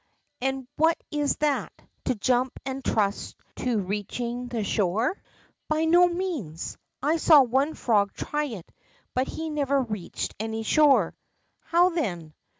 [0.01, 0.03] ^
[0.47, 1.71] And what is that,
[2.05, 5.19] to jump and trust to reach ing the shore?'^
[5.67, 8.71] By no means; I saw one frog try it,
[9.13, 11.15] but he never reached any shore.''
[11.71, 12.33] How then